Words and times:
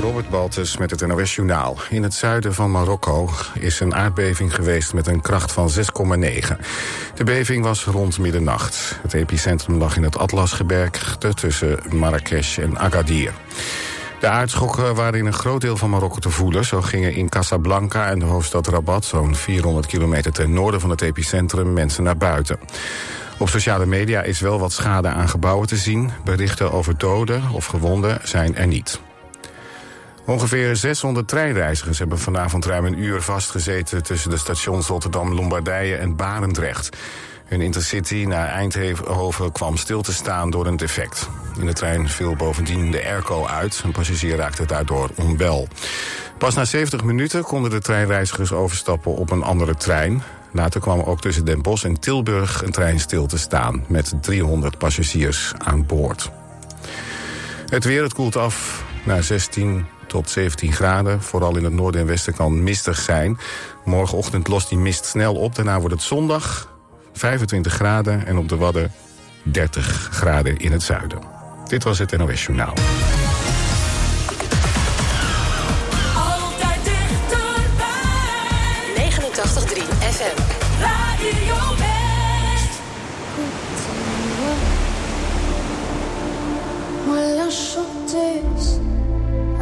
Robert 0.00 0.28
Baltus 0.28 0.76
met 0.76 0.90
het 0.90 1.06
NOS 1.06 1.34
Journaal. 1.34 1.76
In 1.90 2.02
het 2.02 2.14
zuiden 2.14 2.54
van 2.54 2.70
Marokko 2.70 3.30
is 3.54 3.80
een 3.80 3.94
aardbeving 3.94 4.54
geweest 4.54 4.94
met 4.94 5.06
een 5.06 5.20
kracht 5.20 5.52
van 5.52 5.70
6,9. 5.70 5.74
De 7.14 7.24
beving 7.24 7.64
was 7.64 7.84
rond 7.84 8.18
middernacht. 8.18 8.98
Het 9.02 9.14
epicentrum 9.14 9.76
lag 9.76 9.96
in 9.96 10.02
het 10.02 10.18
Atlasgebergte 10.18 11.34
tussen 11.34 11.78
Marrakesh 11.90 12.58
en 12.58 12.78
Agadir. 12.78 13.32
De 14.20 14.28
aardschokken 14.28 14.94
waren 14.94 15.18
in 15.18 15.26
een 15.26 15.32
groot 15.32 15.60
deel 15.60 15.76
van 15.76 15.90
Marokko 15.90 16.18
te 16.18 16.30
voelen. 16.30 16.64
Zo 16.64 16.82
gingen 16.82 17.14
in 17.14 17.28
Casablanca 17.28 18.10
en 18.10 18.18
de 18.18 18.24
hoofdstad 18.24 18.66
Rabat... 18.66 19.04
zo'n 19.04 19.34
400 19.34 19.86
kilometer 19.86 20.32
ten 20.32 20.52
noorden 20.52 20.80
van 20.80 20.90
het 20.90 21.00
epicentrum 21.00 21.72
mensen 21.72 22.04
naar 22.04 22.16
buiten. 22.16 22.58
Op 23.38 23.48
sociale 23.48 23.86
media 23.86 24.22
is 24.22 24.40
wel 24.40 24.58
wat 24.58 24.72
schade 24.72 25.08
aan 25.08 25.28
gebouwen 25.28 25.66
te 25.66 25.76
zien. 25.76 26.10
Berichten 26.24 26.72
over 26.72 26.98
doden 26.98 27.42
of 27.52 27.66
gewonden 27.66 28.18
zijn 28.22 28.56
er 28.56 28.66
niet. 28.66 29.00
Ongeveer 30.26 30.76
600 30.76 31.28
treinreizigers 31.28 31.98
hebben 31.98 32.18
vanavond 32.18 32.64
ruim 32.64 32.84
een 32.84 32.98
uur 32.98 33.22
vastgezeten... 33.22 34.02
tussen 34.02 34.30
de 34.30 34.36
stations 34.36 34.86
Rotterdam, 34.86 35.32
Lombardije 35.32 35.96
en 35.96 36.16
Barendrecht. 36.16 36.96
Hun 37.44 37.60
intercity 37.60 38.24
naar 38.28 38.48
Eindhoven 38.48 39.52
kwam 39.52 39.76
stil 39.76 40.02
te 40.02 40.12
staan 40.12 40.50
door 40.50 40.66
een 40.66 40.76
defect. 40.76 41.28
In 41.58 41.66
de 41.66 41.72
trein 41.72 42.08
viel 42.08 42.36
bovendien 42.36 42.90
de 42.90 43.04
airco 43.04 43.46
uit. 43.46 43.80
Een 43.84 43.92
passagier 43.92 44.36
raakte 44.36 44.64
daardoor 44.64 45.10
onwel. 45.14 45.68
Pas 46.38 46.54
na 46.54 46.64
70 46.64 47.04
minuten 47.04 47.42
konden 47.42 47.70
de 47.70 47.80
treinreizigers 47.80 48.52
overstappen 48.52 49.14
op 49.14 49.30
een 49.30 49.42
andere 49.42 49.74
trein. 49.74 50.22
Later 50.52 50.80
kwam 50.80 51.00
ook 51.00 51.20
tussen 51.20 51.44
Den 51.44 51.62
Bosch 51.62 51.84
en 51.84 52.00
Tilburg 52.00 52.62
een 52.62 52.72
trein 52.72 53.00
stil 53.00 53.26
te 53.26 53.38
staan... 53.38 53.84
met 53.88 54.12
300 54.20 54.78
passagiers 54.78 55.52
aan 55.58 55.86
boord. 55.86 56.30
Het 57.66 57.84
weer, 57.84 58.02
het 58.02 58.14
koelt 58.14 58.36
af 58.36 58.84
naar 59.04 59.22
16 59.22 59.86
tot 60.16 60.30
17 60.30 60.72
graden. 60.72 61.22
Vooral 61.22 61.56
in 61.56 61.64
het 61.64 61.72
noorden 61.72 62.00
en 62.00 62.06
westen 62.06 62.34
kan 62.34 62.62
mistig 62.62 62.98
zijn. 62.98 63.38
Morgenochtend 63.84 64.48
lost 64.48 64.68
die 64.68 64.78
mist 64.78 65.04
snel 65.04 65.34
op. 65.34 65.54
Daarna 65.54 65.78
wordt 65.78 65.94
het 65.94 66.02
zondag 66.02 66.74
25 67.12 67.72
graden 67.72 68.26
en 68.26 68.38
op 68.38 68.48
de 68.48 68.56
Wadden 68.56 68.92
30 69.42 70.08
graden 70.12 70.56
in 70.56 70.72
het 70.72 70.82
zuiden. 70.82 71.18
Dit 71.68 71.84
was 71.84 71.98
het 71.98 72.16
NOS 72.16 72.44
Journaal. 72.44 72.74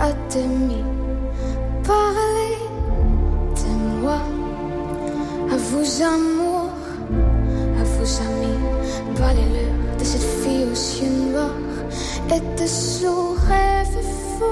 À 0.04 0.12
demi 0.34 0.82
Parlez 1.82 2.58
de 3.60 4.00
moi. 4.02 4.20
À 5.50 5.56
vous 5.56 6.02
amour 6.02 6.68
À 7.80 7.84
vos 7.94 8.10
amis. 8.28 8.60
Parlez-leur 9.16 9.98
de 9.98 10.04
cette 10.04 10.28
fille 10.40 10.64
aux 10.72 10.80
yeux 10.98 11.14
noirs 11.30 11.60
Et 12.34 12.40
de 12.60 12.66
son 12.66 13.34
rêve 13.48 13.98
fou. 14.36 14.44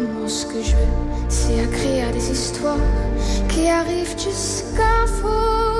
Moi 0.00 0.28
ce 0.28 0.46
que 0.46 0.60
je 0.62 0.72
veux 0.72 0.94
C'est 1.28 1.58
écrire 1.64 2.10
des 2.12 2.30
histoires 2.30 2.88
Qui 3.48 3.68
arrivent 3.68 4.18
jusqu'à 4.18 4.96
vous 5.20 5.71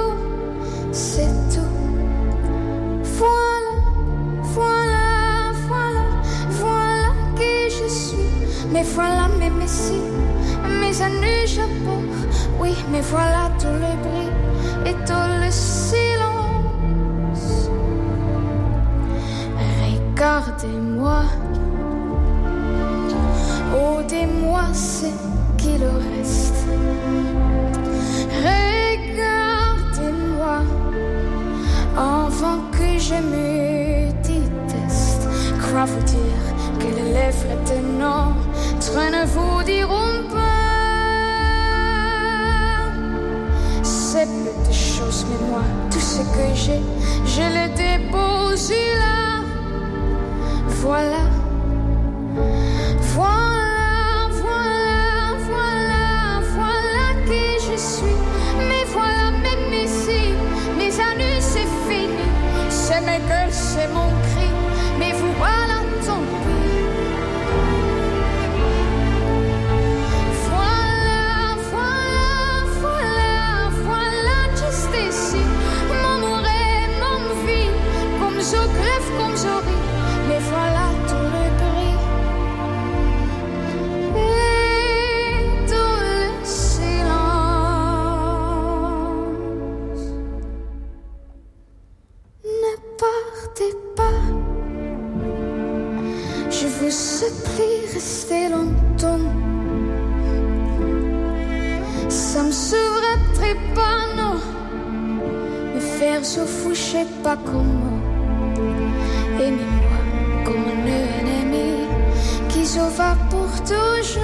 va 112.80 113.16
pour 113.30 113.50
toujours. 113.64 114.22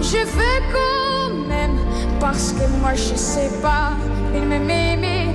Je 0.00 0.18
veux 0.18 0.60
quand 0.72 1.48
même, 1.48 1.78
parce 2.18 2.52
que 2.52 2.66
moi 2.80 2.94
je 2.94 3.14
sais 3.14 3.50
pas, 3.62 3.92
il 4.34 4.42
me 4.42 4.58
met 4.58 4.96
mes 4.96 5.34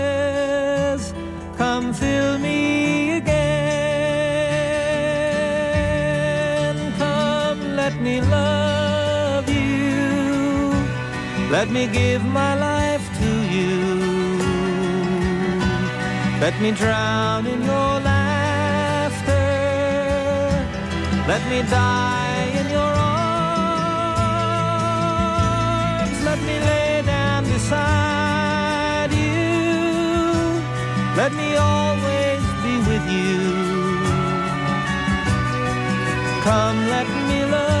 Let 11.51 11.69
me 11.69 11.85
give 11.85 12.23
my 12.23 12.55
life 12.55 13.05
to 13.19 13.29
you. 13.55 13.75
Let 16.39 16.55
me 16.61 16.71
drown 16.71 17.45
in 17.45 17.61
your 17.61 17.99
laughter. 18.11 19.49
Let 21.27 21.41
me 21.51 21.61
die 21.69 22.47
in 22.59 22.69
your 22.69 22.93
arms. 25.99 26.17
Let 26.23 26.39
me 26.47 26.55
lay 26.69 27.01
down 27.05 27.43
beside 27.43 29.11
you. 29.11 30.61
Let 31.17 31.33
me 31.33 31.57
always 31.57 32.43
be 32.63 32.73
with 32.89 33.05
you. 33.17 33.39
Come, 36.45 36.79
let 36.95 37.07
me 37.27 37.39
love 37.45 37.80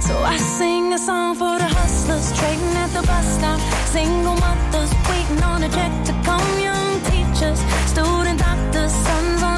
So 0.00 0.16
I 0.16 0.36
sing 0.36 0.92
a 0.92 0.98
song 0.98 1.34
for 1.34 1.58
the 1.58 1.64
hustlers 1.64 2.32
trading 2.38 2.76
at 2.76 2.90
the 2.94 3.02
bus 3.06 3.26
stop. 3.36 3.60
Single 3.86 4.36
mothers 4.36 4.92
waiting 5.10 5.42
on 5.42 5.62
a 5.64 5.68
check 5.68 5.92
to 6.06 6.12
come. 6.24 6.60
Young 6.60 7.00
teachers, 7.10 7.58
student 7.90 8.38
doctors, 8.38 8.92
sons 8.92 9.42
on 9.42 9.57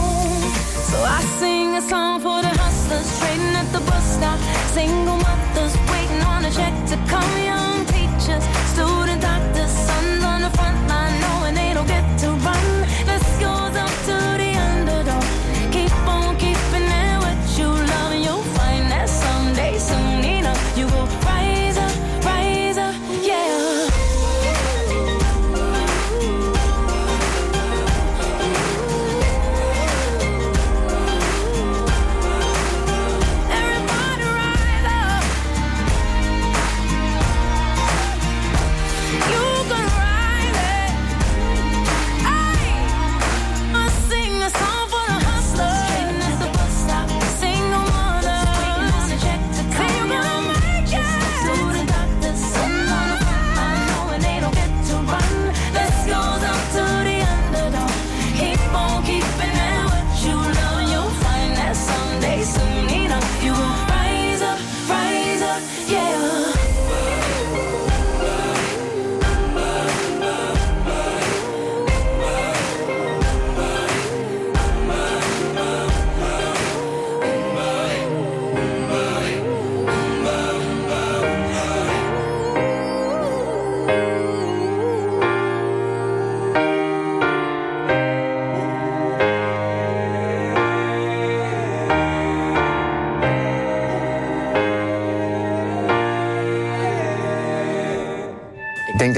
So 0.89 0.97
I 1.03 1.21
sing 1.39 1.75
a 1.75 1.81
song 1.81 2.19
for 2.19 2.41
the 2.41 2.53
hustlers 2.63 3.07
trading 3.19 3.55
at 3.55 3.67
the 3.71 3.79
bus 3.89 4.05
stop. 4.17 4.39
Single 4.73 5.17
mothers 5.17 5.75
waiting 5.91 6.21
on 6.33 6.45
a 6.45 6.51
check 6.51 6.73
to 6.91 6.97
come. 7.11 7.31
Young 7.51 7.85
teachers, 7.85 8.43
student 8.73 9.21
doctors, 9.21 9.71
sons 9.71 10.20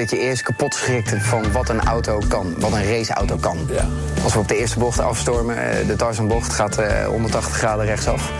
dat 0.09 0.19
je 0.19 0.25
eerst 0.25 0.41
kapot 0.41 0.73
schrikt 0.73 1.13
van 1.19 1.51
wat 1.51 1.69
een 1.69 1.81
auto 1.81 2.21
kan, 2.27 2.55
wat 2.59 2.71
een 2.71 2.85
raceauto 2.85 3.35
kan. 3.35 3.57
Als 4.23 4.33
we 4.33 4.39
op 4.39 4.47
de 4.47 4.57
eerste 4.57 4.79
bocht 4.79 4.99
afstormen, 4.99 5.71
eh, 5.71 5.87
de 5.87 5.95
Tarzanbocht 5.95 6.53
gaat 6.53 6.77
eh, 6.77 7.05
180 7.05 7.57
graden 7.57 7.85
rechtsaf. 7.85 8.31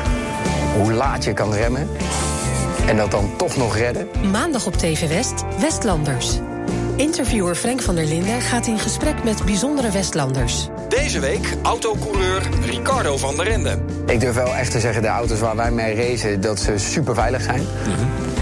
Hoe 0.77 0.93
laat 0.93 1.23
je 1.23 1.33
kan 1.33 1.53
remmen 1.53 1.89
en 2.87 2.97
dat 2.97 3.11
dan 3.11 3.33
toch 3.37 3.57
nog 3.57 3.77
redden. 3.77 4.07
Maandag 4.31 4.65
op 4.65 4.75
TV 4.75 5.07
West, 5.07 5.43
Westlanders. 5.59 6.39
Interviewer 6.95 7.55
Frank 7.55 7.81
van 7.81 7.95
der 7.95 8.05
Linden 8.05 8.41
gaat 8.41 8.67
in 8.67 8.79
gesprek 8.79 9.23
met 9.23 9.45
bijzondere 9.45 9.91
Westlanders. 9.91 10.69
Deze 10.89 11.19
week 11.19 11.55
autocoureur 11.61 12.41
Ricardo 12.65 13.17
van 13.17 13.35
der 13.35 13.47
Ende. 13.47 13.79
Ik 14.05 14.19
durf 14.19 14.35
wel 14.35 14.55
echt 14.55 14.71
te 14.71 14.79
zeggen, 14.79 15.01
de 15.01 15.07
auto's 15.07 15.39
waar 15.39 15.55
wij 15.55 15.71
mee 15.71 15.95
racen, 15.95 16.41
dat 16.41 16.59
ze 16.59 16.77
super 16.77 17.15
veilig 17.15 17.41
zijn. 17.41 17.59
Eh, 17.59 18.32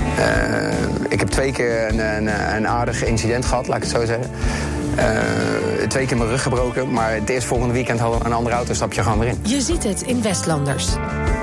ik 1.09 1.19
heb 1.19 1.29
twee 1.29 1.51
keer 1.51 1.87
een, 1.87 1.99
een, 1.99 2.55
een 2.55 2.67
aardig 2.67 3.03
incident 3.03 3.45
gehad, 3.45 3.67
laat 3.67 3.77
ik 3.77 3.83
het 3.83 3.91
zo 3.91 4.05
zeggen. 4.05 4.29
Eh, 4.95 5.87
twee 5.87 6.05
keer 6.05 6.17
mijn 6.17 6.29
rug 6.29 6.43
gebroken, 6.43 6.91
maar 6.91 7.13
het 7.13 7.29
eerst 7.29 7.47
volgende 7.47 7.73
weekend 7.73 7.99
hadden 7.99 8.19
we 8.19 8.25
een 8.25 8.33
andere 8.33 8.55
auto, 8.55 8.73
stap 8.73 8.93
je 8.93 9.03
gewoon 9.03 9.19
weer 9.19 9.27
in. 9.27 9.39
Je 9.43 9.61
ziet 9.61 9.83
het 9.83 10.01
in 10.01 10.21
Westlanders. 10.21 10.87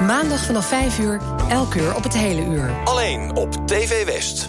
Maandag 0.07 0.45
vanaf 0.45 0.67
5 0.67 0.99
uur, 0.99 1.21
elk 1.49 1.75
uur 1.75 1.95
op 1.97 2.03
het 2.03 2.15
hele 2.15 2.45
uur. 2.45 2.71
Alleen 2.85 3.37
op 3.37 3.67
TV 3.67 4.05
West. 4.05 4.47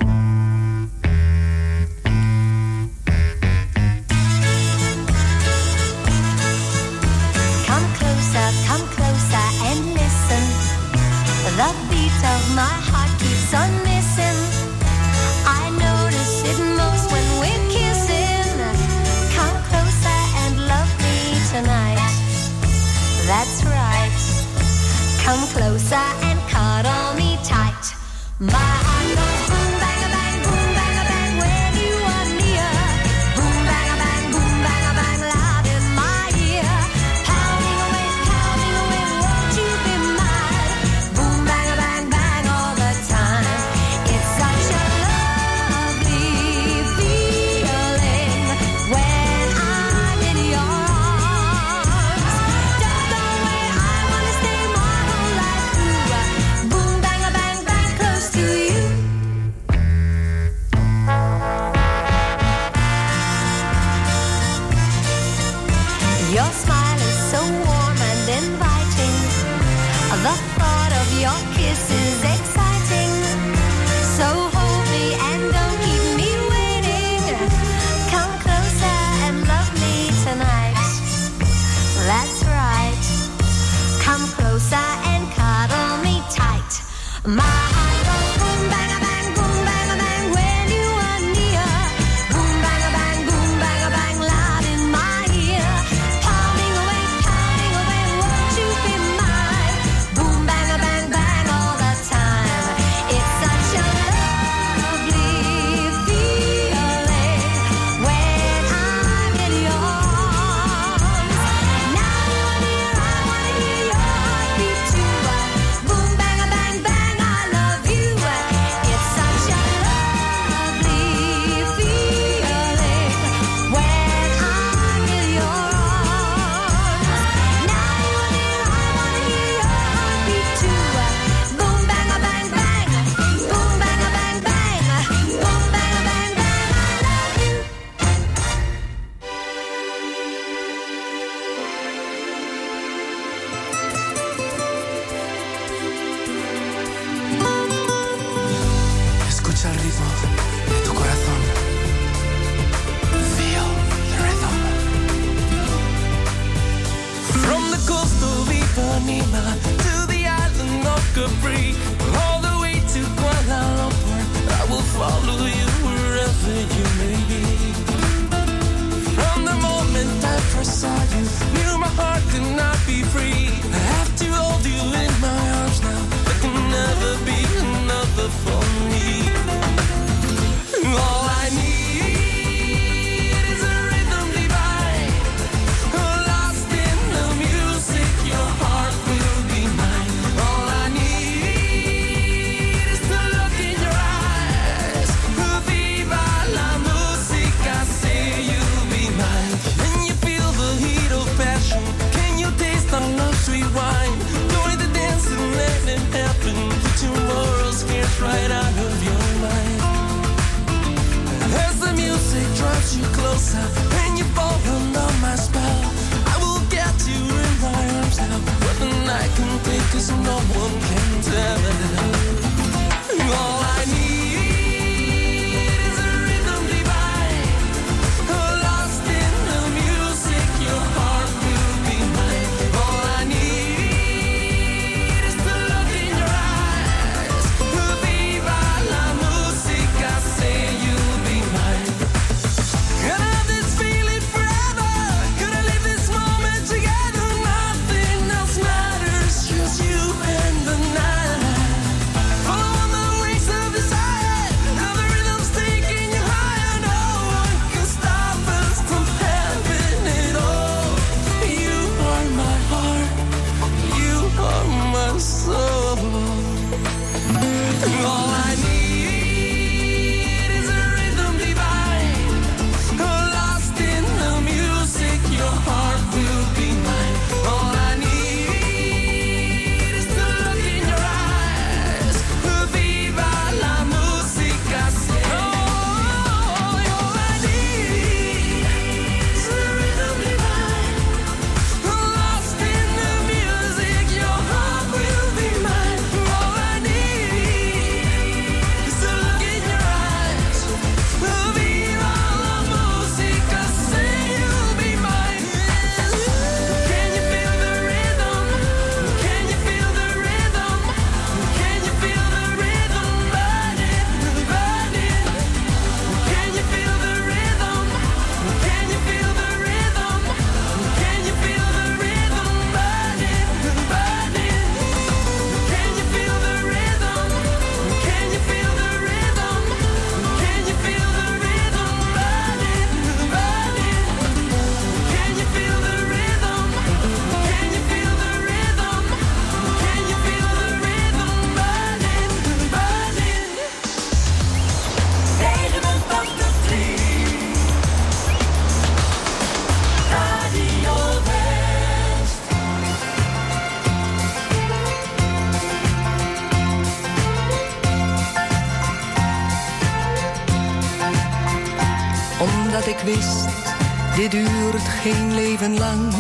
geen 364.87 365.33
leven 365.33 365.77
lang 365.77 366.13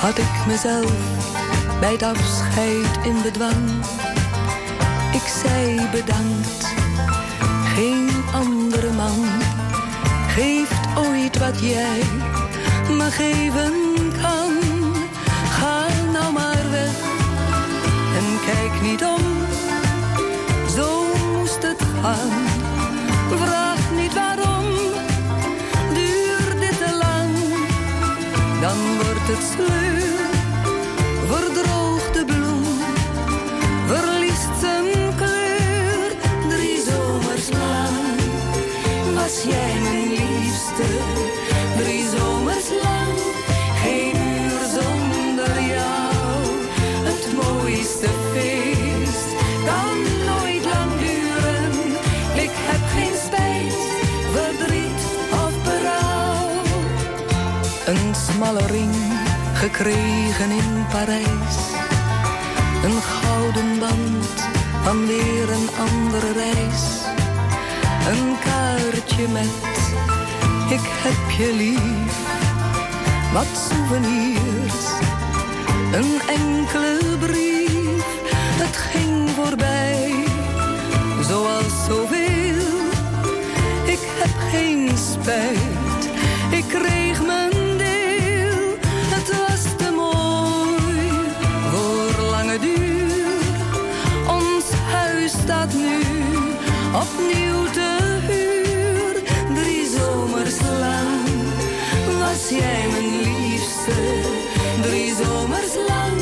had 0.00 0.18
ik 0.18 0.46
mezelf 0.46 0.92
bij 1.80 1.92
het 1.92 2.02
afscheid 2.02 2.98
in 3.04 3.22
bedwang. 3.22 3.84
Ik 5.12 5.26
zei 5.42 5.88
bedankt, 5.90 6.66
geen 7.74 8.10
andere 8.32 8.92
man 8.92 9.24
geeft 10.28 10.86
ooit 10.96 11.38
wat 11.38 11.60
jij 11.60 12.02
me 12.88 13.10
geven 13.10 13.72
kan. 14.22 14.52
Ga 15.50 15.86
nou 16.12 16.32
maar 16.32 16.70
weg 16.70 16.96
en 18.16 18.38
kijk 18.46 18.82
niet 18.82 19.04
om, 19.04 19.22
zo 20.76 21.04
moest 21.32 21.62
het 21.62 21.82
gaan. 22.02 22.44
het 29.26 29.42
sleur. 29.54 30.30
Verdroogt 31.26 32.14
de 32.14 32.24
bloem, 32.24 32.64
verliest 33.86 34.60
zijn 34.60 35.14
kleur. 35.16 36.10
Drie 36.48 36.78
zomers 36.82 37.48
lang 37.50 37.96
was 39.14 39.42
jij 39.42 39.80
mijn 39.82 40.08
liefste. 40.08 41.13
Kregen 59.74 60.50
in 60.50 60.86
Parijs. 60.90 61.56
Een 62.84 63.02
gouden 63.02 63.78
band 63.78 64.48
van 64.82 65.06
weer 65.06 65.50
een 65.50 65.68
andere 65.78 66.32
reis. 66.32 66.82
Een 68.08 68.36
kaartje 68.44 69.28
met 69.28 69.74
ik 70.70 70.80
heb 70.82 71.30
je 71.38 71.54
lief. 71.54 72.16
Wat 73.32 73.46
souvenirs, 73.68 74.84
een 75.92 76.20
enkele 76.28 76.98
brief. 77.18 78.04
Het 78.62 78.76
ging 78.76 79.30
voorbij, 79.30 80.14
zoals 81.28 81.84
zoveel. 81.88 82.72
Ik 83.84 84.00
heb 84.02 84.50
geen 84.50 84.90
spijt, 84.98 86.10
ik 86.50 86.64
kreeg 86.68 87.03
opnieuw 97.04 97.70
te 97.70 98.18
huur. 98.26 99.14
Drie 99.54 99.86
zomers 99.96 100.60
lang 100.60 101.28
was 102.18 102.48
jij 102.48 102.86
mijn 102.90 103.40
liefste. 103.40 103.98
Drie 104.82 105.14
zomers 105.14 105.74
lang, 105.88 106.20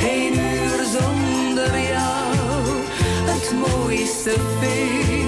geen 0.00 0.32
uur 0.38 0.80
zonder 0.98 1.80
jou. 1.80 2.36
Het 3.30 3.52
mooiste 3.52 4.34
feest 4.60 5.27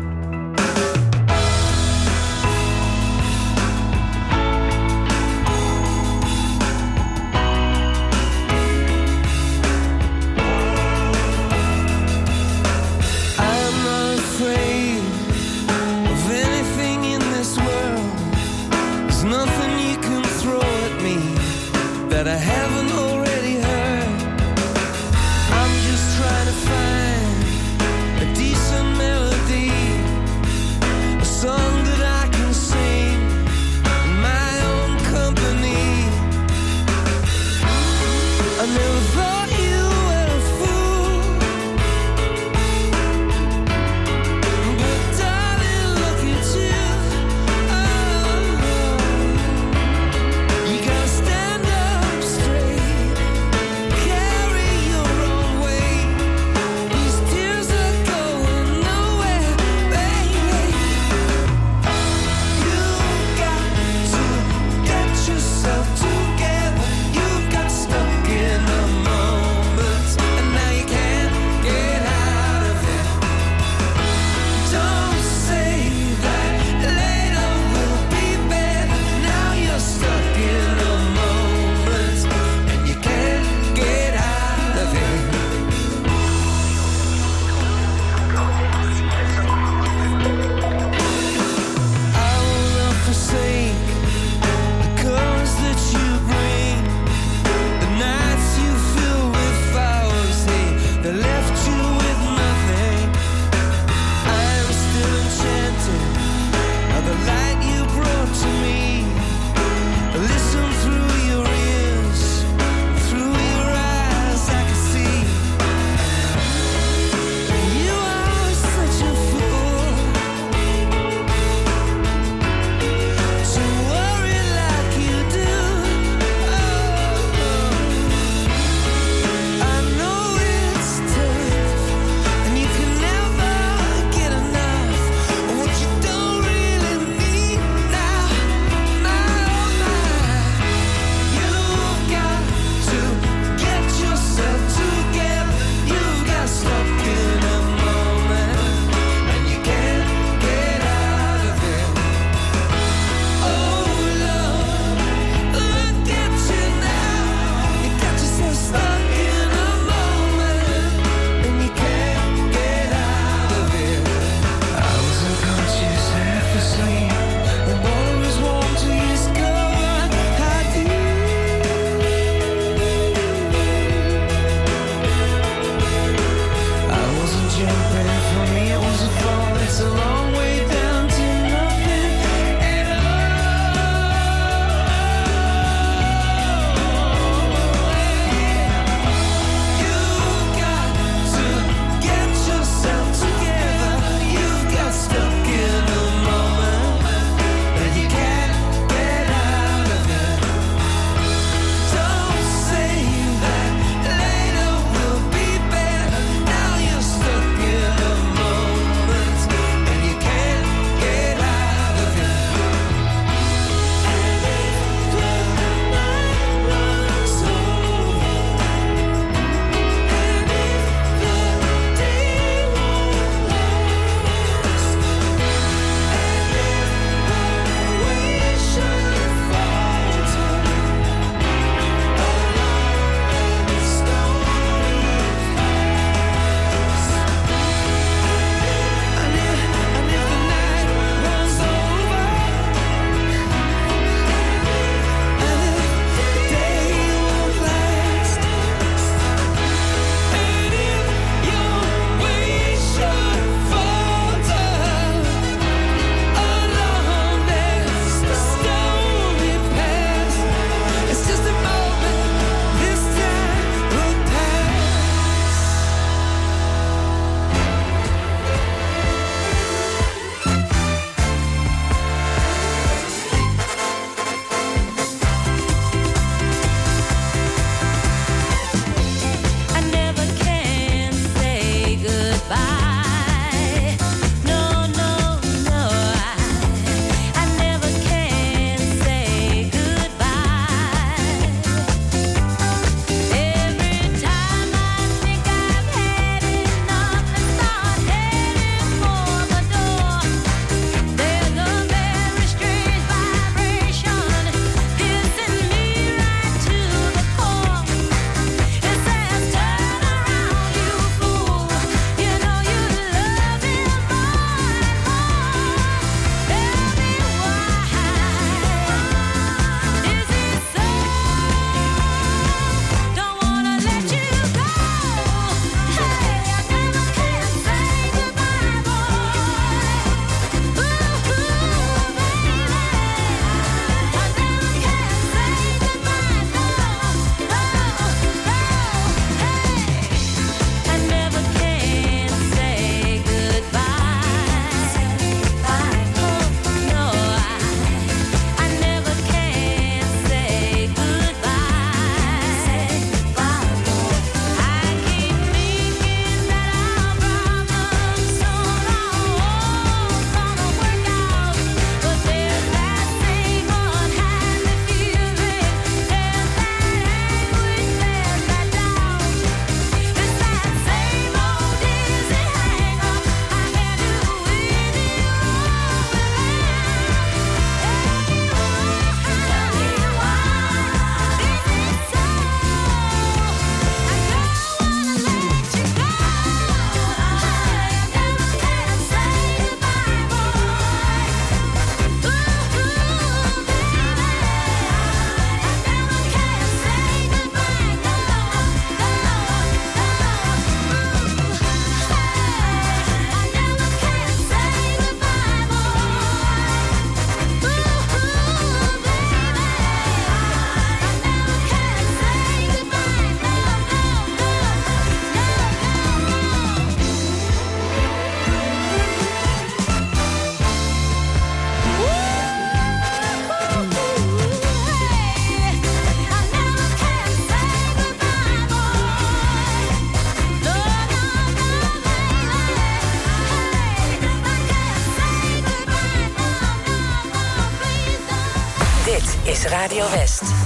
Radio 439.91 440.05
West. 440.05 440.60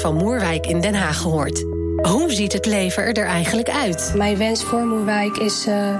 Van 0.00 0.14
Moerwijk 0.14 0.66
in 0.66 0.80
Den 0.80 0.94
Haag 0.94 1.20
gehoord. 1.20 1.64
Hoe 1.96 2.32
ziet 2.32 2.52
het 2.52 2.66
leven 2.66 3.14
er 3.14 3.26
eigenlijk 3.26 3.70
uit? 3.70 4.12
Mijn 4.16 4.36
wens 4.36 4.62
voor 4.62 4.86
Moerwijk 4.86 5.36
is 5.36 5.66
eh, 5.66 5.96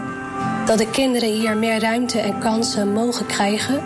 dat 0.66 0.78
de 0.78 0.90
kinderen 0.90 1.32
hier 1.32 1.56
meer 1.56 1.80
ruimte 1.80 2.18
en 2.18 2.38
kansen 2.38 2.92
mogen 2.92 3.26
krijgen. 3.26 3.82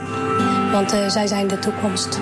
Want 0.73 0.93
eh, 0.93 1.09
zij 1.09 1.27
zijn 1.27 1.49
de 1.49 1.59
toekomst. 1.59 2.21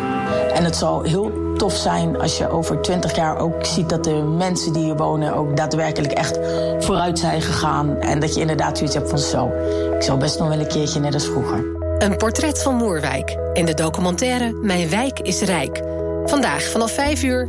En 0.55 0.65
het 0.65 0.77
zal 0.77 1.03
heel 1.03 1.33
tof 1.57 1.77
zijn 1.77 2.21
als 2.21 2.39
je 2.39 2.49
over 2.49 2.83
twintig 2.83 3.17
jaar 3.17 3.39
ook 3.39 3.67
ziet 3.67 3.89
dat 3.89 4.05
de 4.05 4.23
mensen 4.23 4.73
die 4.73 4.85
hier 4.85 4.97
wonen 4.97 5.35
ook 5.35 5.57
daadwerkelijk 5.57 6.13
echt 6.13 6.39
vooruit 6.79 7.19
zijn 7.19 7.43
gegaan. 7.43 7.97
En 7.97 8.21
dat 8.21 8.35
je 8.35 8.41
inderdaad 8.41 8.77
zoiets 8.77 8.97
hebt 8.97 9.09
van 9.09 9.19
zo. 9.19 9.53
Ik 9.97 10.03
zou 10.03 10.19
best 10.19 10.39
nog 10.39 10.49
wel 10.49 10.59
een 10.59 10.69
keertje 10.69 11.01
net 11.01 11.15
als 11.15 11.27
vroeger. 11.27 11.65
Een 11.99 12.17
portret 12.17 12.63
van 12.63 12.75
Moerwijk 12.75 13.37
in 13.53 13.65
de 13.65 13.75
documentaire 13.75 14.53
Mijn 14.63 14.89
wijk 14.89 15.21
is 15.21 15.41
rijk. 15.41 15.83
Vandaag 16.25 16.63
vanaf 16.63 16.93
5 16.93 17.23
uur 17.23 17.49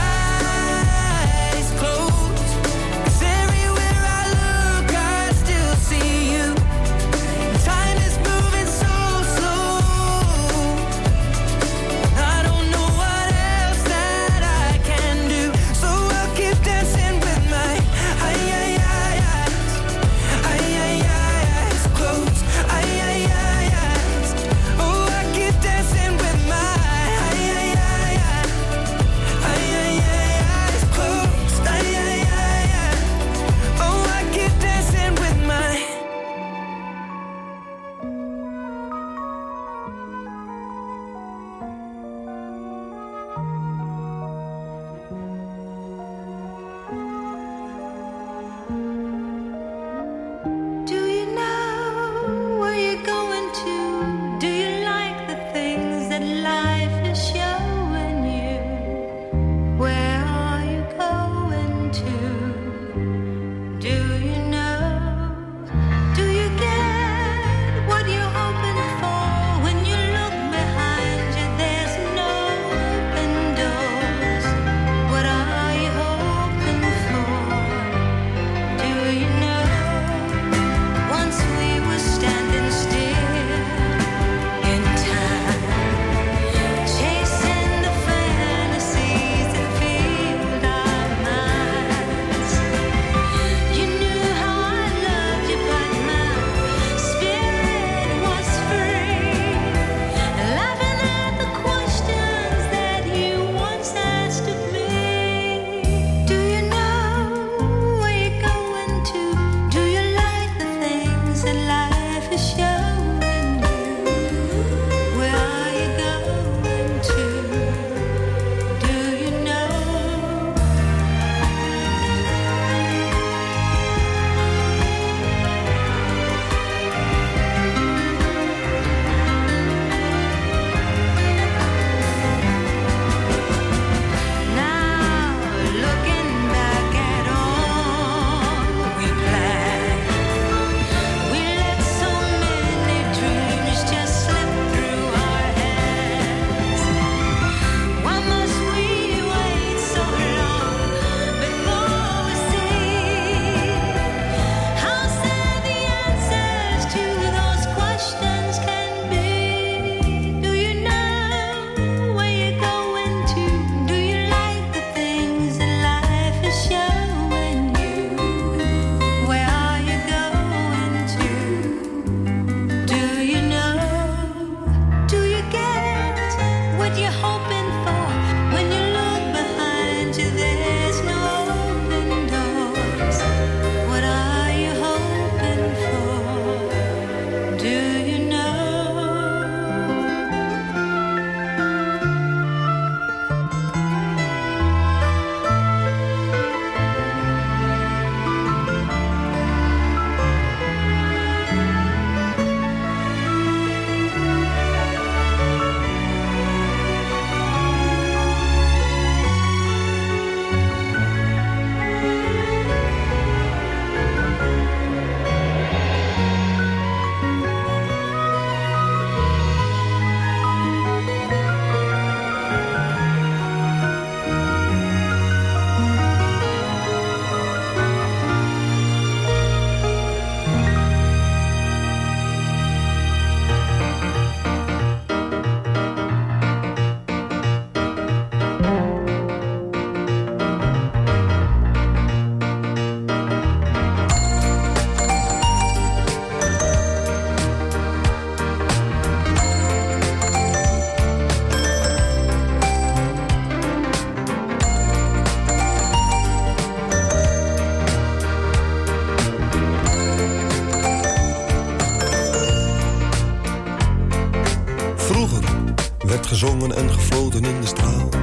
En 266.73 266.91
gefloten 266.91 267.43
in 267.43 267.61
de 267.61 267.67
straat. 267.67 268.15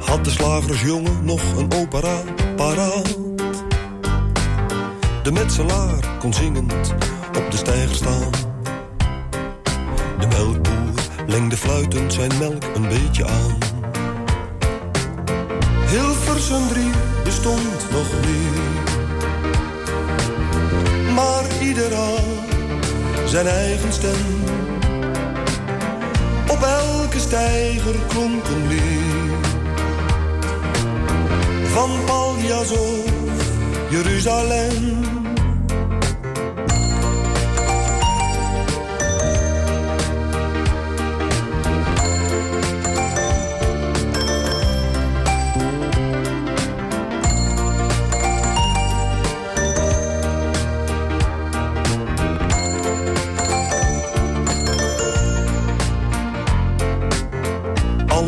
Had 0.00 0.24
de 0.24 0.30
slagersjongen 0.30 1.24
nog 1.24 1.56
een 1.56 1.72
opera 1.72 2.22
paraat? 2.56 3.16
De 5.22 5.32
metselaar 5.32 6.18
kon 6.18 6.32
zingend 6.32 6.94
op 7.36 7.50
de 7.50 7.56
steiger 7.56 7.94
staan. 7.94 8.30
De 10.18 10.26
melkboer 10.26 10.92
lengde 11.26 11.56
fluitend 11.56 12.12
zijn 12.12 12.38
melk 12.38 12.64
een 12.74 12.88
beetje 12.88 13.26
aan. 13.26 13.58
Hilversum 15.86 16.68
drie 16.68 16.90
bestond 17.24 17.90
nog 17.90 18.06
niet. 18.26 18.90
Maar 21.14 21.44
ieder 21.62 21.94
had 21.94 22.20
zijn 23.26 23.46
eigen 23.46 23.92
stem. 23.92 24.41
Steiger 27.32 27.94
klonk 28.08 28.46
een 28.46 28.68
lied. 28.68 29.46
Van 31.64 31.90
Paljas 32.04 32.70
of 32.70 33.10
Jeruzalem. 33.90 35.11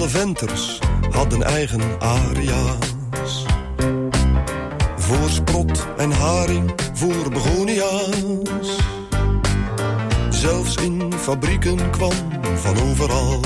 Alle 0.05 0.13
venters 0.13 0.79
hadden 1.11 1.43
eigen 1.43 2.01
aria's. 2.01 3.45
Voor 4.97 5.29
sprot 5.29 5.87
en 5.97 6.11
haring, 6.11 6.75
voor 6.93 7.31
begonia's. 7.31 8.77
Zelfs 10.31 10.77
in 10.77 11.13
fabrieken 11.13 11.91
kwam 11.91 12.13
van 12.55 12.81
overal. 12.91 13.41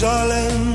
Jeruzalem. 0.00 0.69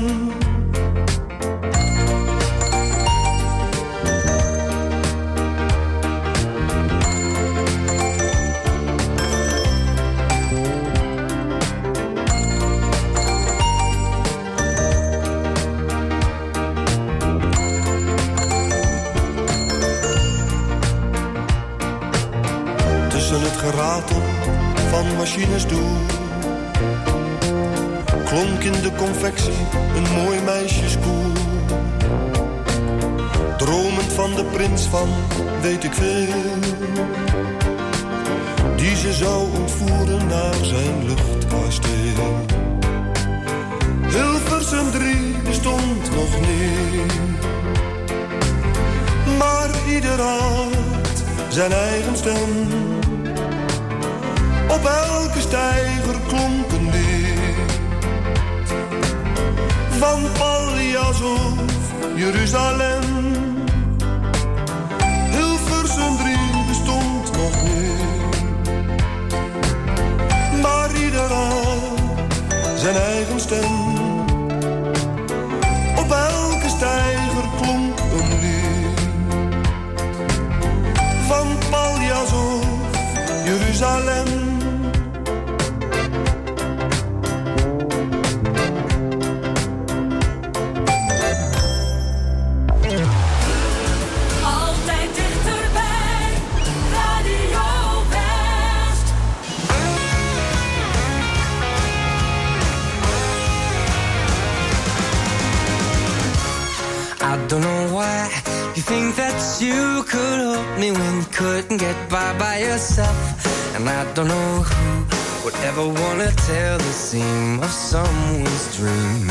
Seam 117.06 117.60
of 117.62 117.70
someone's 117.70 118.76
dream. 118.76 119.28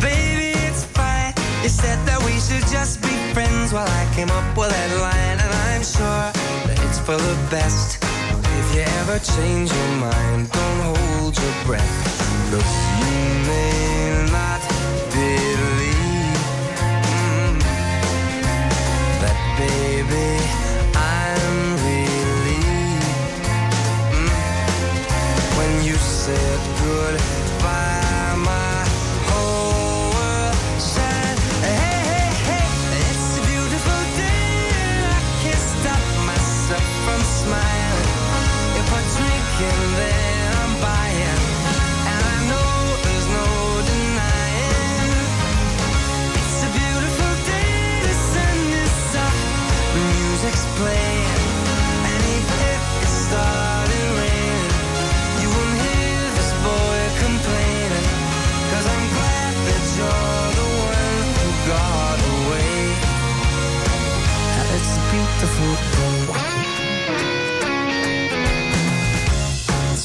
Baby, 0.00 0.56
it's 0.64 0.84
fine. 0.96 1.34
You 1.62 1.68
said 1.68 1.98
that 2.08 2.18
we 2.24 2.32
should 2.40 2.66
just 2.72 3.02
be 3.02 3.12
friends 3.34 3.74
while 3.74 3.86
I 3.86 4.04
came 4.14 4.30
up 4.30 4.56
with 4.56 4.70
that 4.70 4.90
line. 4.96 5.38
And 5.44 5.52
I'm 5.68 5.84
sure 5.84 6.24
that 6.64 6.78
it's 6.86 6.98
for 6.98 7.18
the 7.20 7.36
best. 7.50 8.02
If 8.60 8.66
you 8.74 8.80
ever 9.00 9.18
change 9.18 9.68
your 9.70 9.92
mind, 10.08 10.50
don't 10.56 10.80
hold 10.88 11.36
your 11.36 11.56
breath. 11.66 11.96
Look, 12.50 12.70
you 12.96 13.12
may 13.44 14.23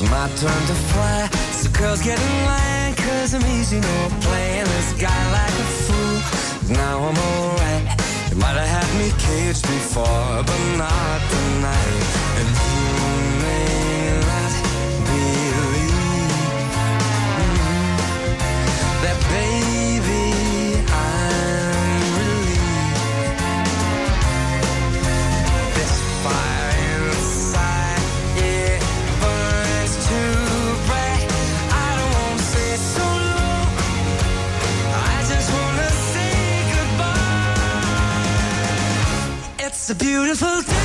It's 0.01 0.09
my 0.09 0.29
turn 0.37 0.61
to 0.67 0.75
fly. 0.93 1.27
So 1.51 1.69
girls 1.71 2.01
get 2.01 2.17
in 2.17 2.45
line, 2.45 2.95
cause 2.95 3.33
I'm 3.33 3.45
easy, 3.59 3.81
no 3.81 4.09
playing 4.21 4.63
this 4.63 4.93
guy 4.93 5.21
like 5.31 5.55
a 5.65 5.67
fool. 5.83 6.73
Now 6.73 7.03
I'm 7.03 7.17
alright. 7.17 7.83
You 8.29 8.37
might 8.37 8.55
have 8.55 8.71
had 8.77 8.89
me 8.97 9.11
caged 9.19 9.63
before, 9.63 10.43
but 10.47 10.61
not 10.77 11.19
tonight. 11.33 12.03
And 12.39 12.68
a 39.91 39.95
beautiful 39.95 40.61
day. 40.61 40.78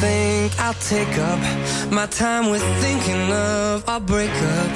think 0.00 0.54
I'll 0.60 0.74
take 0.74 1.14
up 1.18 1.40
my 1.90 2.06
time 2.06 2.50
with 2.50 2.62
thinking 2.82 3.32
of 3.32 3.88
our 3.88 4.00
breakup. 4.00 4.70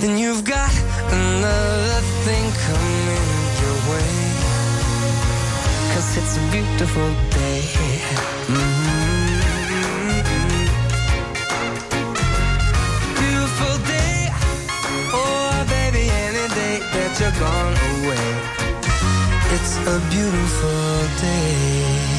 Then 0.00 0.16
you've 0.18 0.44
got 0.44 0.72
another 1.20 2.00
thing 2.24 2.44
coming 2.66 3.26
your 3.62 3.78
way. 3.90 4.12
Cause 5.92 6.08
it's 6.18 6.34
a 6.40 6.44
beautiful 6.54 7.08
day. 7.38 7.60
Mm-hmm. 8.48 9.02
Beautiful 13.20 13.74
day. 13.94 14.18
Oh, 15.12 15.52
baby, 15.68 16.04
any 16.26 16.46
day 16.60 16.76
that 16.94 17.12
you're 17.20 17.38
gone 17.44 17.76
away. 17.92 18.28
It's 19.54 19.72
a 19.94 19.96
beautiful 20.10 20.96
day. 21.20 22.11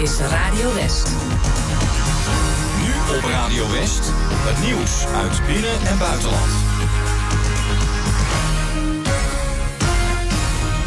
Is 0.00 0.18
Radio 0.18 0.74
West. 0.74 1.08
Nu 2.82 3.16
op 3.16 3.24
Radio 3.24 3.70
West, 3.70 4.12
het 4.48 4.64
nieuws 4.64 5.06
uit 5.06 5.46
binnen- 5.46 5.86
en 5.86 5.98
buitenland. 5.98 6.09